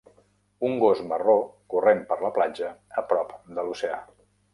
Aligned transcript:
Un 0.69 0.77
gos 0.83 1.01
marró 1.09 1.35
corrent 1.73 2.01
per 2.13 2.17
la 2.21 2.31
platja 2.39 2.71
a 3.03 3.05
prop 3.13 3.37
de 3.59 3.67
l'oceà. 3.69 4.01